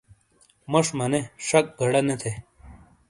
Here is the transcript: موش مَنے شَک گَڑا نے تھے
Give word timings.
موش 0.71 0.87
مَنے 0.97 1.21
شَک 1.47 1.65
گَڑا 1.79 2.01
نے 2.07 2.15
تھے 2.21 2.31